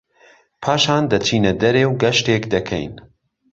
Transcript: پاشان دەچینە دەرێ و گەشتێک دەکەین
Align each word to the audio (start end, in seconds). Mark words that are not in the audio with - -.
پاشان 0.63 1.01
دەچینە 1.11 1.51
دەرێ 1.61 1.83
و 1.87 1.93
گەشتێک 2.01 2.43
دەکەین 2.53 2.93